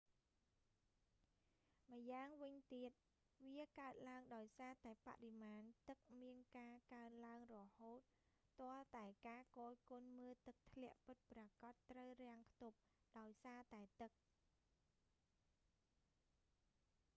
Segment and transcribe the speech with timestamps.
[1.93, 2.91] ម្យ៉ាងវិញទៀត
[3.47, 7.99] វាកើតឡើងដោយសារតែបរិមាណទឹកមានការកើនឡើងរហូត
[8.59, 12.77] ទាល់តែការគយគន់មើលទឹកធ្លាក់ពិតប្រាកដត្រូវរាំងខ្ទប់
[13.19, 14.11] ដោយសារតែទឹក